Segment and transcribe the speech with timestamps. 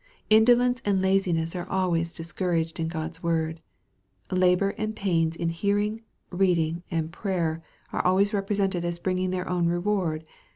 [0.31, 3.61] Indolence and lazi ness are always discouraged in God's word.
[4.31, 7.61] Labor and pains in hearing, reading, and prayer,
[7.93, 8.25] are alway?
[8.33, 10.25] represented as bringing their own reward.